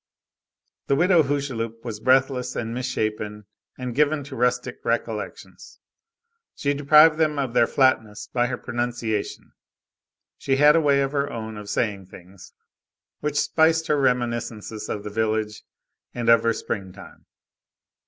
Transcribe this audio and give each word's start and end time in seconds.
The 0.87 0.95
Widow 0.95 1.21
Hucheloup 1.21 1.85
was 1.85 1.99
breathless 1.99 2.55
and 2.55 2.73
misshapen 2.73 3.45
and 3.77 3.93
given 3.93 4.23
to 4.23 4.35
rustic 4.35 4.79
recollections. 4.83 5.79
She 6.55 6.73
deprived 6.73 7.19
them 7.19 7.37
of 7.37 7.53
their 7.53 7.67
flatness 7.67 8.25
by 8.33 8.47
her 8.47 8.57
pronunciation. 8.57 9.51
She 10.39 10.55
had 10.55 10.75
a 10.75 10.81
way 10.81 11.01
of 11.01 11.11
her 11.11 11.31
own 11.31 11.55
of 11.55 11.69
saying 11.69 12.07
things, 12.07 12.51
which 13.19 13.39
spiced 13.39 13.85
her 13.89 14.01
reminiscences 14.01 14.89
of 14.89 15.03
the 15.03 15.11
village 15.11 15.61
and 16.15 16.29
of 16.29 16.41
her 16.41 16.53
springtime. 16.53 17.27